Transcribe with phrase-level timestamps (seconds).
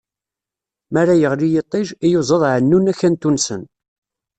[0.91, 3.61] Mi ara yeɣli yiṭij, iyuzaḍ ɛennun akantu-nsen.